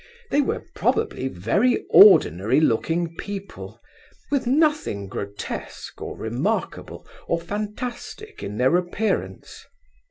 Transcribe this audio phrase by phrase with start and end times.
[0.31, 3.79] They were probably very ordinary looking people,
[4.31, 9.63] with nothing grotesque, or remarkable, or fantastic in their appearance.